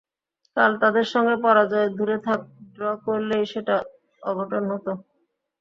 [0.57, 2.39] কাল তাদের সঙ্গে পরাজয় দূরে থাক,
[2.73, 3.75] ড্র করলেই সেটা
[4.21, 4.91] অঘটন হতো।